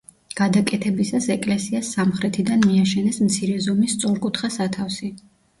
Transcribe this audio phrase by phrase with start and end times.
[0.37, 5.17] გადაკეთებისას ეკლესიას სამხრეთიდან მიაშენეს მცირე ზომის სწორკუთხა სათავსი.